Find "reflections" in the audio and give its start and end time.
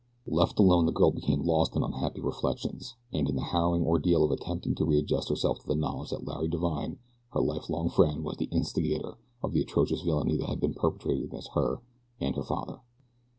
2.21-2.95